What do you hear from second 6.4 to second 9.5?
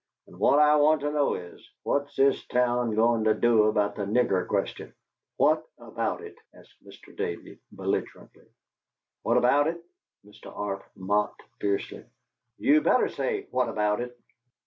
asked Mr. Davey, belligerently. "What